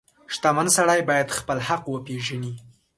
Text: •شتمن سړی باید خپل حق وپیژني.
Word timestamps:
•شتمن 0.33 0.67
سړی 0.77 1.01
باید 1.09 1.35
خپل 1.39 1.57
حق 1.67 1.83
وپیژني. 1.89 2.53